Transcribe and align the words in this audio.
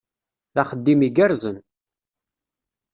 D 0.53 0.57
axeddim 0.61 1.01
igerrzen! 1.07 1.57